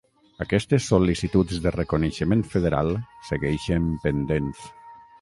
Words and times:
Aquestes 0.45 0.87
sol·licituds 0.93 1.61
de 1.67 1.75
reconeixement 1.77 2.43
federal 2.57 2.93
segueixen 3.31 3.89
pendents. 4.09 4.69